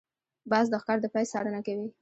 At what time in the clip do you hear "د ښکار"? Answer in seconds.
0.69-0.97